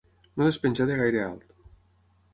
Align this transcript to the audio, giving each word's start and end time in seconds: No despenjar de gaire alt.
No 0.41 0.47
despenjar 0.47 0.87
de 0.91 0.97
gaire 1.03 1.23
alt. 1.27 1.57